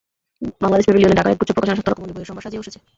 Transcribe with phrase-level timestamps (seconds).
[0.61, 2.79] বাংলাদেশ প্যাভিলিয়নে ঢাকার একগুচ্ছ প্রকাশনা সংস্থা রকমারি বইয়ের সম্ভার সাজিয়ে বসেছে।